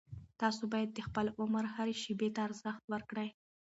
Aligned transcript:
تاسو 0.41 0.61
باید 0.73 0.89
د 0.93 0.99
خپل 1.07 1.25
عمر 1.39 1.63
هرې 1.75 1.95
شېبې 2.03 2.29
ته 2.35 2.39
ارزښت 2.47 2.83
ورکړئ. 2.93 3.29